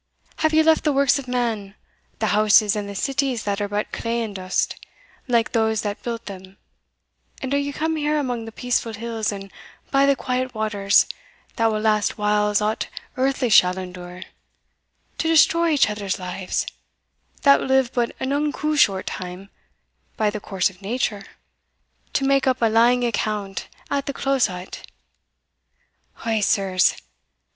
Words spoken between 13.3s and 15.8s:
shall endure, to destroy